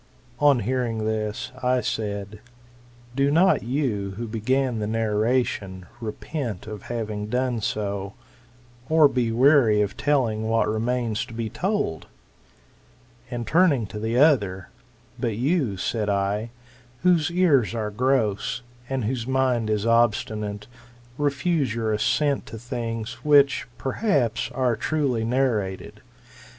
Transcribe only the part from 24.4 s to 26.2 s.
are truly narrated.